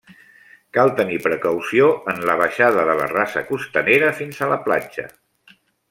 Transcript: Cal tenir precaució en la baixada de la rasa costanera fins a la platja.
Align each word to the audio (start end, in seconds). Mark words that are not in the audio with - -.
Cal 0.77 0.93
tenir 0.99 1.19
precaució 1.25 1.89
en 2.15 2.23
la 2.31 2.37
baixada 2.41 2.87
de 2.91 2.97
la 3.03 3.07
rasa 3.13 3.45
costanera 3.53 4.11
fins 4.23 4.41
a 4.47 4.49
la 4.55 4.59
platja. 4.71 5.07